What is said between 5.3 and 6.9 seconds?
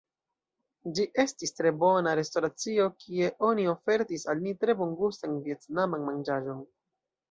vjetnaman manĝaĵon.